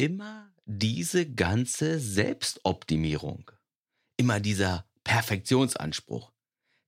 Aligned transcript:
immer 0.00 0.50
diese 0.64 1.30
ganze 1.30 2.00
Selbstoptimierung. 2.00 3.50
Immer 4.16 4.40
dieser 4.40 4.88
Perfektionsanspruch. 5.04 6.32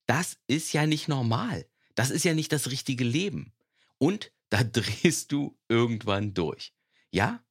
Das 0.07 0.39
ist 0.47 0.73
ja 0.73 0.87
nicht 0.87 1.09
normal. 1.09 1.67
Das 1.95 2.11
ist 2.11 2.25
ja 2.25 2.33
nicht 2.33 2.53
das 2.53 2.71
richtige 2.71 3.05
Leben. 3.05 3.53
Und 3.99 4.33
da 4.49 4.65
drehst 4.65 5.31
du 5.31 5.59
irgendwann 5.69 6.33
durch. 6.33 6.73
Ja, 7.11 7.45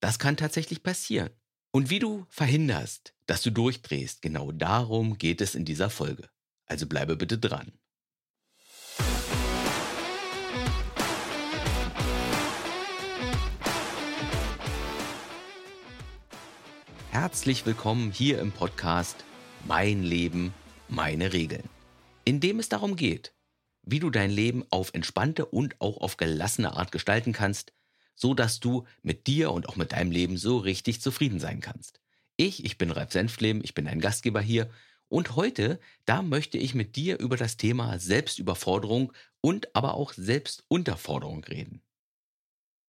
das 0.00 0.18
kann 0.18 0.36
tatsächlich 0.36 0.82
passieren. 0.82 1.30
Und 1.70 1.88
wie 1.88 1.98
du 1.98 2.26
verhinderst, 2.28 3.14
dass 3.24 3.42
du 3.42 3.50
durchdrehst, 3.50 4.20
genau 4.20 4.52
darum 4.52 5.16
geht 5.16 5.40
es 5.40 5.54
in 5.54 5.64
dieser 5.64 5.88
Folge. 5.88 6.28
Also 6.66 6.86
bleibe 6.86 7.16
bitte 7.16 7.38
dran. 7.38 7.72
Herzlich 17.18 17.64
willkommen 17.64 18.12
hier 18.12 18.40
im 18.40 18.52
Podcast 18.52 19.24
Mein 19.66 20.02
Leben, 20.02 20.52
meine 20.86 21.32
Regeln, 21.32 21.66
in 22.26 22.40
dem 22.40 22.58
es 22.58 22.68
darum 22.68 22.94
geht, 22.94 23.32
wie 23.80 24.00
du 24.00 24.10
dein 24.10 24.30
Leben 24.30 24.66
auf 24.68 24.92
entspannte 24.92 25.46
und 25.46 25.80
auch 25.80 25.96
auf 25.96 26.18
gelassene 26.18 26.74
Art 26.74 26.92
gestalten 26.92 27.32
kannst, 27.32 27.72
so 28.14 28.34
dass 28.34 28.60
du 28.60 28.84
mit 29.02 29.28
dir 29.28 29.50
und 29.52 29.66
auch 29.66 29.76
mit 29.76 29.92
deinem 29.92 30.10
Leben 30.10 30.36
so 30.36 30.58
richtig 30.58 31.00
zufrieden 31.00 31.40
sein 31.40 31.60
kannst. 31.60 32.02
Ich, 32.36 32.66
ich 32.66 32.76
bin 32.76 32.90
Ralf 32.90 33.12
Senflehm, 33.12 33.62
ich 33.64 33.72
bin 33.72 33.86
dein 33.86 34.02
Gastgeber 34.02 34.42
hier 34.42 34.68
und 35.08 35.36
heute, 35.36 35.80
da 36.04 36.20
möchte 36.20 36.58
ich 36.58 36.74
mit 36.74 36.96
dir 36.96 37.18
über 37.18 37.38
das 37.38 37.56
Thema 37.56 37.98
Selbstüberforderung 37.98 39.14
und 39.40 39.74
aber 39.74 39.94
auch 39.94 40.12
Selbstunterforderung 40.12 41.44
reden. 41.44 41.80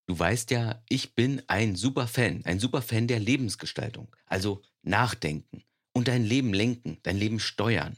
Du 0.08 0.18
weißt 0.18 0.52
ja, 0.52 0.82
ich 0.88 1.16
bin 1.16 1.42
ein 1.48 1.76
super 1.76 2.08
Fan, 2.08 2.44
ein 2.46 2.60
super 2.60 2.82
Fan 2.82 3.08
der 3.08 3.20
Lebensgestaltung. 3.20 4.16
Also 4.26 4.62
nachdenken 4.82 5.64
und 5.94 6.08
dein 6.08 6.24
Leben 6.24 6.54
lenken, 6.54 6.98
dein 7.04 7.18
Leben 7.18 7.42
steuern. 7.42 7.98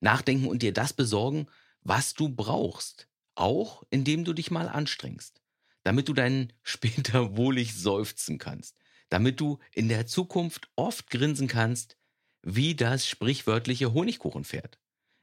Nachdenken 0.00 0.48
und 0.48 0.62
dir 0.62 0.72
das 0.72 0.92
besorgen, 0.92 1.46
was 1.82 2.14
du 2.14 2.28
brauchst. 2.28 3.08
Auch 3.36 3.84
indem 3.90 4.24
du 4.24 4.32
dich 4.32 4.50
mal 4.50 4.68
anstrengst. 4.68 5.42
Damit 5.84 6.08
du 6.08 6.12
deinen 6.12 6.52
später 6.64 7.36
wohlig 7.36 7.74
seufzen 7.74 8.38
kannst. 8.38 8.76
Damit 9.08 9.38
du 9.38 9.60
in 9.72 9.88
der 9.88 10.08
Zukunft 10.08 10.68
oft 10.74 11.08
grinsen 11.08 11.46
kannst, 11.46 11.96
wie 12.42 12.74
das 12.74 13.06
sprichwörtliche 13.06 13.94
Honigkuchenpferd. 13.94 14.80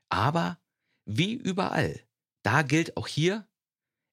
Aber 0.08 0.60
wie 1.06 1.34
überall, 1.34 2.00
da 2.42 2.62
gilt 2.62 2.96
auch 2.96 3.08
hier, 3.08 3.48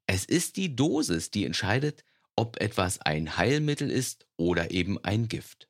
es 0.09 0.25
ist 0.25 0.57
die 0.57 0.75
Dosis, 0.75 1.31
die 1.31 1.45
entscheidet, 1.45 2.03
ob 2.35 2.61
etwas 2.61 2.99
ein 3.01 3.37
Heilmittel 3.37 3.91
ist 3.91 4.27
oder 4.37 4.71
eben 4.71 4.99
ein 5.05 5.29
Gift. 5.29 5.69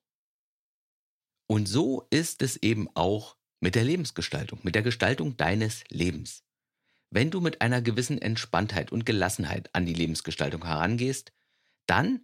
Und 1.49 1.67
so 1.67 2.07
ist 2.11 2.41
es 2.43 2.57
eben 2.57 2.89
auch 2.95 3.37
mit 3.59 3.75
der 3.75 3.83
Lebensgestaltung, 3.83 4.61
mit 4.63 4.77
der 4.77 4.83
Gestaltung 4.83 5.37
deines 5.37 5.83
Lebens. 5.89 6.45
Wenn 7.11 7.33
du 7.33 7.41
mit 7.41 7.63
einer 7.63 7.83
gewissen 7.83 8.23
Entspanntheit 8.23 8.93
und 8.93 9.05
Gelassenheit 9.05 9.75
an 9.75 9.87
die 9.87 9.95
Lebensgestaltung 9.95 10.65
herangehst, 10.65 11.33
dann 11.87 12.21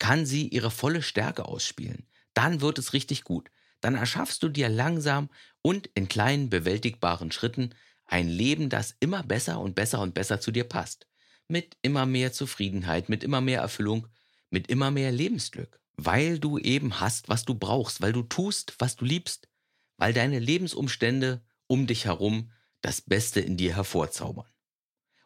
kann 0.00 0.26
sie 0.26 0.48
ihre 0.48 0.72
volle 0.72 1.02
Stärke 1.02 1.44
ausspielen. 1.44 2.08
Dann 2.32 2.62
wird 2.62 2.80
es 2.80 2.94
richtig 2.94 3.22
gut. 3.22 3.48
Dann 3.80 3.94
erschaffst 3.94 4.42
du 4.42 4.48
dir 4.48 4.68
langsam 4.68 5.30
und 5.62 5.86
in 5.94 6.08
kleinen 6.08 6.50
bewältigbaren 6.50 7.30
Schritten 7.30 7.74
ein 8.06 8.26
Leben, 8.26 8.70
das 8.70 8.96
immer 8.98 9.22
besser 9.22 9.60
und 9.60 9.76
besser 9.76 10.00
und 10.00 10.14
besser 10.14 10.40
zu 10.40 10.50
dir 10.50 10.64
passt 10.64 11.06
mit 11.48 11.76
immer 11.82 12.06
mehr 12.06 12.32
Zufriedenheit, 12.32 13.08
mit 13.08 13.22
immer 13.22 13.40
mehr 13.40 13.60
Erfüllung, 13.60 14.08
mit 14.50 14.68
immer 14.68 14.90
mehr 14.90 15.12
Lebensglück, 15.12 15.80
weil 15.96 16.38
du 16.38 16.58
eben 16.58 17.00
hast, 17.00 17.28
was 17.28 17.44
du 17.44 17.54
brauchst, 17.54 18.00
weil 18.00 18.12
du 18.12 18.22
tust, 18.22 18.74
was 18.78 18.96
du 18.96 19.04
liebst, 19.04 19.48
weil 19.96 20.12
deine 20.12 20.38
Lebensumstände 20.38 21.42
um 21.66 21.86
dich 21.86 22.06
herum 22.06 22.50
das 22.80 23.00
Beste 23.00 23.40
in 23.40 23.56
dir 23.56 23.76
hervorzaubern. 23.76 24.48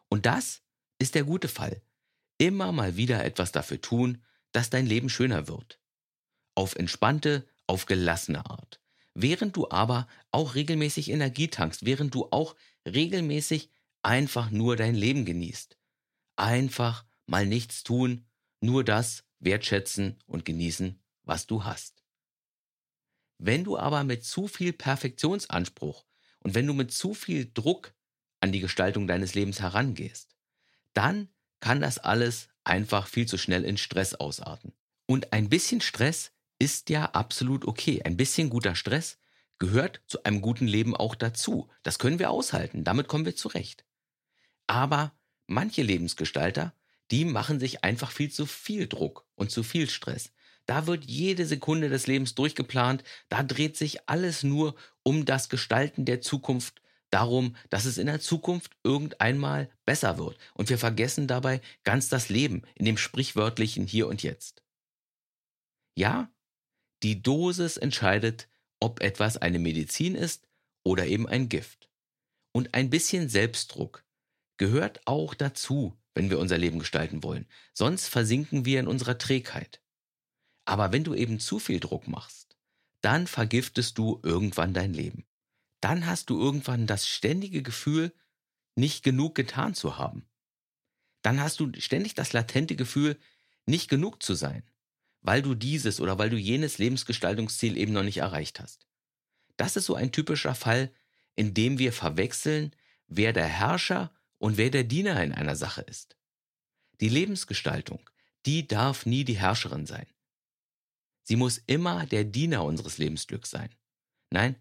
Und 0.09 0.25
das 0.25 0.61
ist 0.97 1.15
der 1.15 1.23
gute 1.23 1.47
Fall. 1.47 1.81
Immer 2.37 2.71
mal 2.71 2.95
wieder 2.95 3.23
etwas 3.23 3.51
dafür 3.51 3.81
tun, 3.81 4.23
dass 4.51 4.69
dein 4.69 4.85
Leben 4.85 5.09
schöner 5.09 5.47
wird. 5.47 5.79
Auf 6.55 6.75
entspannte, 6.75 7.47
auf 7.67 7.85
gelassene 7.85 8.45
Art. 8.49 8.81
Während 9.13 9.55
du 9.55 9.69
aber 9.69 10.07
auch 10.31 10.55
regelmäßig 10.55 11.09
Energie 11.09 11.49
tankst, 11.49 11.85
während 11.85 12.13
du 12.15 12.27
auch 12.31 12.55
regelmäßig 12.85 13.69
einfach 14.01 14.49
nur 14.49 14.75
dein 14.75 14.95
Leben 14.95 15.25
genießt 15.25 15.78
einfach 16.39 17.05
mal 17.25 17.45
nichts 17.45 17.83
tun, 17.83 18.25
nur 18.61 18.83
das 18.83 19.23
wertschätzen 19.39 20.17
und 20.25 20.45
genießen, 20.45 21.01
was 21.23 21.47
du 21.47 21.63
hast. 21.63 22.03
Wenn 23.37 23.63
du 23.63 23.77
aber 23.77 24.03
mit 24.03 24.25
zu 24.25 24.47
viel 24.47 24.73
Perfektionsanspruch 24.73 26.05
und 26.39 26.55
wenn 26.55 26.67
du 26.67 26.73
mit 26.73 26.91
zu 26.91 27.13
viel 27.13 27.49
Druck 27.53 27.93
an 28.41 28.51
die 28.51 28.59
Gestaltung 28.59 29.07
deines 29.07 29.33
Lebens 29.33 29.61
herangehst, 29.61 30.35
dann 30.93 31.29
kann 31.59 31.81
das 31.81 31.97
alles 31.97 32.49
einfach 32.63 33.07
viel 33.07 33.27
zu 33.27 33.37
schnell 33.37 33.63
in 33.63 33.77
Stress 33.77 34.13
ausarten. 34.13 34.73
Und 35.05 35.33
ein 35.33 35.49
bisschen 35.49 35.81
Stress 35.81 36.31
ist 36.59 36.89
ja 36.89 37.05
absolut 37.05 37.65
okay. 37.65 38.01
Ein 38.03 38.17
bisschen 38.17 38.49
guter 38.49 38.75
Stress 38.75 39.17
gehört 39.57 40.01
zu 40.07 40.23
einem 40.23 40.41
guten 40.41 40.67
Leben 40.67 40.95
auch 40.95 41.15
dazu. 41.15 41.69
Das 41.83 41.99
können 41.99 42.19
wir 42.19 42.29
aushalten, 42.31 42.83
damit 42.83 43.07
kommen 43.07 43.25
wir 43.25 43.35
zurecht. 43.35 43.85
Aber 44.67 45.13
Manche 45.51 45.81
Lebensgestalter, 45.81 46.75
die 47.09 47.25
machen 47.25 47.59
sich 47.59 47.83
einfach 47.83 48.11
viel 48.11 48.29
zu 48.31 48.45
viel 48.45 48.87
Druck 48.87 49.25
und 49.33 49.49
zu 49.49 49.63
viel 49.63 49.89
Stress. 49.89 50.31
Da 50.67 50.85
wird 50.85 51.05
jede 51.05 51.47
Sekunde 51.47 51.89
des 51.89 52.05
Lebens 52.05 52.35
durchgeplant, 52.35 53.03
da 53.29 53.41
dreht 53.41 53.75
sich 53.75 54.07
alles 54.07 54.43
nur 54.43 54.75
um 55.01 55.25
das 55.25 55.49
Gestalten 55.49 56.05
der 56.05 56.21
Zukunft, 56.21 56.83
darum, 57.09 57.55
dass 57.71 57.85
es 57.85 57.97
in 57.97 58.05
der 58.05 58.19
Zukunft 58.19 58.77
irgendeinmal 58.83 59.71
besser 59.85 60.19
wird. 60.19 60.37
Und 60.53 60.69
wir 60.69 60.77
vergessen 60.77 61.25
dabei 61.25 61.61
ganz 61.83 62.09
das 62.09 62.29
Leben 62.29 62.61
in 62.75 62.85
dem 62.85 62.97
sprichwörtlichen 62.97 63.87
Hier 63.87 64.07
und 64.07 64.21
Jetzt. 64.21 64.61
Ja, 65.95 66.31
die 67.01 67.23
Dosis 67.23 67.77
entscheidet, 67.77 68.47
ob 68.79 69.01
etwas 69.01 69.37
eine 69.37 69.57
Medizin 69.57 70.13
ist 70.13 70.47
oder 70.83 71.07
eben 71.07 71.27
ein 71.27 71.49
Gift. 71.49 71.89
Und 72.51 72.75
ein 72.75 72.91
bisschen 72.91 73.29
Selbstdruck, 73.29 74.03
gehört 74.59 75.07
auch 75.07 75.33
dazu, 75.33 75.97
wenn 76.13 76.29
wir 76.29 76.37
unser 76.37 76.59
Leben 76.59 76.77
gestalten 76.77 77.23
wollen. 77.23 77.47
Sonst 77.73 78.07
versinken 78.07 78.65
wir 78.65 78.79
in 78.79 78.87
unserer 78.87 79.17
Trägheit. 79.17 79.81
Aber 80.65 80.91
wenn 80.91 81.03
du 81.03 81.15
eben 81.15 81.39
zu 81.39 81.57
viel 81.57 81.79
Druck 81.79 82.07
machst, 82.07 82.57
dann 83.01 83.25
vergiftest 83.25 83.97
du 83.97 84.19
irgendwann 84.21 84.73
dein 84.73 84.93
Leben. 84.93 85.25
Dann 85.81 86.05
hast 86.05 86.29
du 86.29 86.39
irgendwann 86.39 86.85
das 86.85 87.07
ständige 87.07 87.63
Gefühl, 87.63 88.13
nicht 88.75 89.01
genug 89.01 89.33
getan 89.33 89.73
zu 89.73 89.97
haben. 89.97 90.27
Dann 91.21 91.39
hast 91.39 91.59
du 91.59 91.71
ständig 91.79 92.13
das 92.13 92.33
latente 92.33 92.75
Gefühl, 92.75 93.17
nicht 93.65 93.89
genug 93.89 94.21
zu 94.21 94.35
sein, 94.35 94.63
weil 95.21 95.41
du 95.41 95.55
dieses 95.55 96.01
oder 96.01 96.17
weil 96.17 96.29
du 96.29 96.37
jenes 96.37 96.77
Lebensgestaltungsziel 96.77 97.77
eben 97.77 97.93
noch 97.93 98.03
nicht 98.03 98.17
erreicht 98.17 98.59
hast. 98.59 98.87
Das 99.55 99.77
ist 99.77 99.85
so 99.85 99.95
ein 99.95 100.11
typischer 100.11 100.55
Fall, 100.55 100.91
in 101.35 101.53
dem 101.53 101.77
wir 101.77 101.93
verwechseln, 101.93 102.75
wer 103.07 103.31
der 103.31 103.47
Herrscher 103.47 104.11
und 104.39 104.57
wer 104.57 104.71
der 104.71 104.83
Diener 104.83 105.21
in 105.23 105.33
einer 105.33 105.55
Sache 105.55 105.81
ist. 105.81 106.17
Die 106.99 107.09
Lebensgestaltung, 107.09 108.09
die 108.45 108.67
darf 108.67 109.05
nie 109.05 109.23
die 109.23 109.37
Herrscherin 109.37 109.85
sein. 109.85 110.07
Sie 111.23 111.35
muss 111.35 111.59
immer 111.67 112.05
der 112.07 112.23
Diener 112.23 112.63
unseres 112.63 112.97
Lebensglücks 112.97 113.51
sein. 113.51 113.69
Nein, 114.31 114.55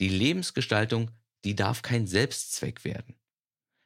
die 0.00 0.08
Lebensgestaltung, 0.08 1.10
die 1.44 1.54
darf 1.54 1.82
kein 1.82 2.06
Selbstzweck 2.06 2.84
werden. 2.84 3.14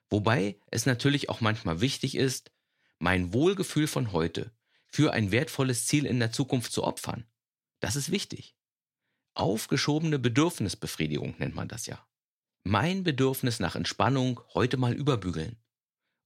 Wobei 0.09 0.59
es 0.71 0.87
natürlich 0.87 1.29
auch 1.29 1.41
manchmal 1.41 1.81
wichtig 1.81 2.15
ist, 2.15 2.53
mein 2.99 3.33
Wohlgefühl 3.33 3.87
von 3.87 4.13
heute 4.13 4.53
für 4.87 5.13
ein 5.13 5.31
wertvolles 5.31 5.87
Ziel 5.87 6.07
in 6.07 6.21
der 6.21 6.33
Zukunft 6.33 6.73
zu 6.73 6.85
opfern. 6.85 7.27
Das 7.81 7.97
ist 7.97 8.11
wichtig. 8.11 8.57
Aufgeschobene 9.35 10.19
Bedürfnisbefriedigung 10.19 11.35
nennt 11.39 11.55
man 11.55 11.69
das 11.69 11.87
ja 11.87 12.07
mein 12.67 13.05
Bedürfnis 13.05 13.61
nach 13.61 13.77
Entspannung 13.77 14.41
heute 14.53 14.77
mal 14.77 14.93
überbügeln 14.93 15.57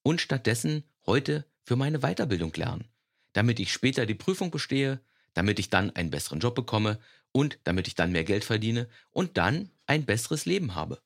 und 0.02 0.22
stattdessen 0.22 0.84
heute 1.04 1.44
für 1.64 1.76
meine 1.76 1.98
Weiterbildung 1.98 2.54
lernen, 2.54 2.88
damit 3.34 3.60
ich 3.60 3.72
später 3.72 4.06
die 4.06 4.14
Prüfung 4.14 4.50
bestehe, 4.50 5.00
damit 5.34 5.58
ich 5.58 5.68
dann 5.68 5.94
einen 5.94 6.10
besseren 6.10 6.40
Job 6.40 6.54
bekomme 6.54 6.98
und 7.32 7.58
damit 7.64 7.88
ich 7.88 7.94
dann 7.94 8.12
mehr 8.12 8.24
Geld 8.24 8.44
verdiene 8.44 8.88
und 9.10 9.36
dann 9.36 9.70
ein 9.86 10.06
besseres 10.06 10.46
Leben 10.46 10.74
habe. 10.74 11.02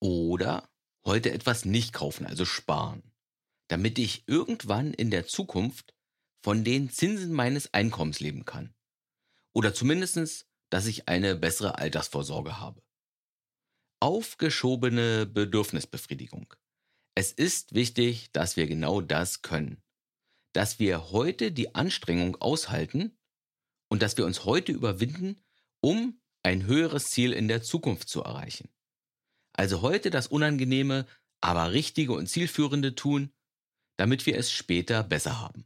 Oder 0.00 0.68
heute 1.04 1.30
etwas 1.30 1.64
nicht 1.64 1.92
kaufen, 1.92 2.26
also 2.26 2.44
sparen, 2.44 3.04
damit 3.68 4.00
ich 4.00 4.24
irgendwann 4.26 4.92
in 4.92 5.12
der 5.12 5.26
Zukunft 5.28 5.94
von 6.42 6.64
den 6.64 6.90
Zinsen 6.90 7.32
meines 7.32 7.72
Einkommens 7.72 8.18
leben 8.18 8.44
kann. 8.44 8.74
Oder 9.52 9.72
zumindestens, 9.72 10.46
dass 10.68 10.86
ich 10.86 11.08
eine 11.08 11.36
bessere 11.36 11.78
Altersvorsorge 11.78 12.58
habe 12.58 12.82
aufgeschobene 14.00 15.26
Bedürfnisbefriedigung. 15.26 16.52
Es 17.14 17.32
ist 17.32 17.74
wichtig, 17.74 18.32
dass 18.32 18.56
wir 18.56 18.66
genau 18.66 19.00
das 19.00 19.42
können. 19.42 19.82
Dass 20.52 20.78
wir 20.78 21.10
heute 21.10 21.52
die 21.52 21.74
Anstrengung 21.74 22.36
aushalten, 22.36 23.16
und 23.94 24.02
dass 24.02 24.16
wir 24.16 24.26
uns 24.26 24.44
heute 24.44 24.72
überwinden, 24.72 25.40
um 25.80 26.20
ein 26.42 26.66
höheres 26.66 27.10
Ziel 27.10 27.32
in 27.32 27.46
der 27.46 27.62
Zukunft 27.62 28.08
zu 28.08 28.22
erreichen. 28.22 28.68
Also 29.52 29.82
heute 29.82 30.10
das 30.10 30.26
Unangenehme, 30.26 31.06
aber 31.40 31.72
Richtige 31.72 32.12
und 32.12 32.26
Zielführende 32.26 32.96
tun, 32.96 33.32
damit 33.96 34.26
wir 34.26 34.36
es 34.36 34.50
später 34.50 35.04
besser 35.04 35.40
haben. 35.40 35.64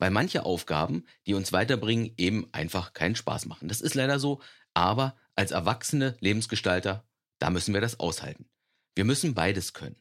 Weil 0.00 0.10
manche 0.10 0.44
Aufgaben, 0.44 1.06
die 1.26 1.34
uns 1.34 1.52
weiterbringen, 1.52 2.12
eben 2.16 2.52
einfach 2.52 2.92
keinen 2.92 3.14
Spaß 3.14 3.46
machen. 3.46 3.68
Das 3.68 3.80
ist 3.80 3.94
leider 3.94 4.18
so, 4.18 4.40
aber 4.74 5.16
als 5.36 5.52
erwachsene 5.52 6.16
Lebensgestalter, 6.18 7.07
da 7.38 7.50
müssen 7.50 7.74
wir 7.74 7.80
das 7.80 8.00
aushalten. 8.00 8.48
Wir 8.94 9.04
müssen 9.04 9.34
beides 9.34 9.72
können. 9.72 10.00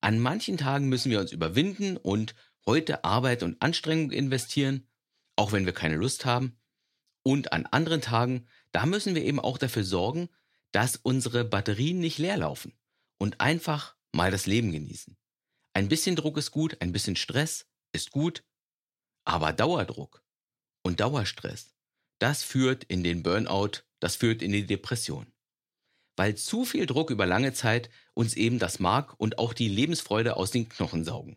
An 0.00 0.20
manchen 0.20 0.56
Tagen 0.56 0.88
müssen 0.88 1.10
wir 1.10 1.20
uns 1.20 1.32
überwinden 1.32 1.96
und 1.96 2.34
heute 2.66 3.04
Arbeit 3.04 3.42
und 3.42 3.60
Anstrengung 3.60 4.12
investieren, 4.12 4.86
auch 5.36 5.52
wenn 5.52 5.66
wir 5.66 5.72
keine 5.72 5.96
Lust 5.96 6.24
haben. 6.24 6.60
Und 7.24 7.52
an 7.52 7.66
anderen 7.66 8.00
Tagen, 8.00 8.46
da 8.72 8.86
müssen 8.86 9.14
wir 9.14 9.24
eben 9.24 9.40
auch 9.40 9.58
dafür 9.58 9.84
sorgen, 9.84 10.28
dass 10.70 10.96
unsere 10.96 11.44
Batterien 11.44 11.98
nicht 11.98 12.18
leer 12.18 12.36
laufen 12.36 12.78
und 13.18 13.40
einfach 13.40 13.96
mal 14.12 14.30
das 14.30 14.46
Leben 14.46 14.70
genießen. 14.70 15.16
Ein 15.74 15.88
bisschen 15.88 16.16
Druck 16.16 16.36
ist 16.36 16.50
gut, 16.50 16.80
ein 16.80 16.92
bisschen 16.92 17.16
Stress 17.16 17.66
ist 17.92 18.10
gut, 18.10 18.44
aber 19.24 19.52
Dauerdruck 19.52 20.22
und 20.82 21.00
Dauerstress, 21.00 21.74
das 22.18 22.42
führt 22.42 22.84
in 22.84 23.02
den 23.02 23.22
Burnout, 23.22 23.82
das 24.00 24.16
führt 24.16 24.42
in 24.42 24.52
die 24.52 24.66
Depression. 24.66 25.32
Weil 26.18 26.34
zu 26.34 26.64
viel 26.64 26.86
Druck 26.86 27.10
über 27.10 27.26
lange 27.26 27.52
Zeit 27.52 27.90
uns 28.12 28.34
eben 28.34 28.58
das 28.58 28.80
Mark 28.80 29.14
und 29.20 29.38
auch 29.38 29.52
die 29.52 29.68
Lebensfreude 29.68 30.36
aus 30.36 30.50
den 30.50 30.68
Knochen 30.68 31.04
saugen. 31.04 31.36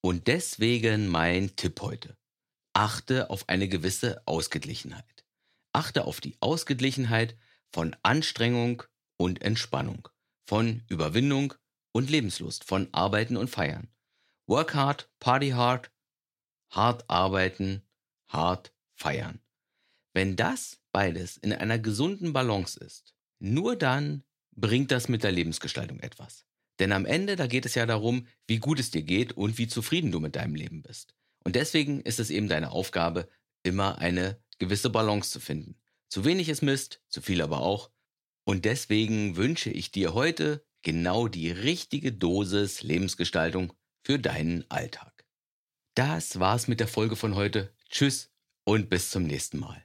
Und 0.00 0.28
deswegen 0.28 1.08
mein 1.08 1.56
Tipp 1.56 1.80
heute. 1.80 2.16
Achte 2.72 3.30
auf 3.30 3.48
eine 3.48 3.68
gewisse 3.68 4.22
Ausgeglichenheit. 4.24 5.24
Achte 5.72 6.04
auf 6.04 6.20
die 6.20 6.36
Ausgeglichenheit 6.38 7.36
von 7.72 7.96
Anstrengung 8.04 8.84
und 9.16 9.42
Entspannung, 9.42 10.06
von 10.46 10.84
Überwindung 10.88 11.54
und 11.90 12.08
Lebenslust, 12.08 12.62
von 12.62 12.94
Arbeiten 12.94 13.36
und 13.36 13.50
Feiern. 13.50 13.88
Work 14.46 14.74
hard, 14.74 15.10
party 15.18 15.50
hard, 15.50 15.90
hart 16.70 17.10
arbeiten, 17.10 17.82
hart 18.28 18.72
feiern. 18.94 19.40
Wenn 20.12 20.36
das 20.36 20.78
beides 20.92 21.38
in 21.38 21.52
einer 21.52 21.80
gesunden 21.80 22.32
Balance 22.32 22.78
ist, 22.78 23.11
nur 23.42 23.74
dann 23.74 24.22
bringt 24.54 24.92
das 24.92 25.08
mit 25.08 25.24
der 25.24 25.32
Lebensgestaltung 25.32 25.98
etwas. 26.00 26.44
Denn 26.78 26.92
am 26.92 27.04
Ende, 27.04 27.36
da 27.36 27.46
geht 27.46 27.66
es 27.66 27.74
ja 27.74 27.86
darum, 27.86 28.26
wie 28.46 28.58
gut 28.58 28.78
es 28.78 28.90
dir 28.90 29.02
geht 29.02 29.32
und 29.32 29.58
wie 29.58 29.66
zufrieden 29.66 30.12
du 30.12 30.20
mit 30.20 30.36
deinem 30.36 30.54
Leben 30.54 30.82
bist. 30.82 31.14
Und 31.44 31.56
deswegen 31.56 32.00
ist 32.02 32.20
es 32.20 32.30
eben 32.30 32.48
deine 32.48 32.70
Aufgabe, 32.70 33.28
immer 33.64 33.98
eine 33.98 34.40
gewisse 34.58 34.90
Balance 34.90 35.30
zu 35.30 35.40
finden. 35.40 35.76
Zu 36.08 36.24
wenig 36.24 36.48
ist 36.48 36.62
Mist, 36.62 37.00
zu 37.08 37.20
viel 37.20 37.42
aber 37.42 37.60
auch. 37.60 37.90
Und 38.44 38.64
deswegen 38.64 39.36
wünsche 39.36 39.70
ich 39.70 39.90
dir 39.90 40.14
heute 40.14 40.64
genau 40.82 41.26
die 41.26 41.50
richtige 41.50 42.12
Dosis 42.12 42.82
Lebensgestaltung 42.82 43.72
für 44.04 44.18
deinen 44.18 44.70
Alltag. 44.70 45.24
Das 45.94 46.38
war's 46.38 46.68
mit 46.68 46.80
der 46.80 46.88
Folge 46.88 47.16
von 47.16 47.34
heute. 47.34 47.74
Tschüss 47.90 48.30
und 48.64 48.88
bis 48.88 49.10
zum 49.10 49.24
nächsten 49.24 49.58
Mal. 49.58 49.84